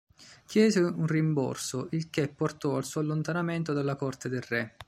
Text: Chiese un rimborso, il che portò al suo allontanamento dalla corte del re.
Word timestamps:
Chiese 0.47 0.79
un 0.79 1.05
rimborso, 1.05 1.87
il 1.91 2.09
che 2.09 2.27
portò 2.27 2.75
al 2.75 2.85
suo 2.85 3.01
allontanamento 3.01 3.71
dalla 3.71 3.95
corte 3.95 4.29
del 4.29 4.41
re. 4.41 4.75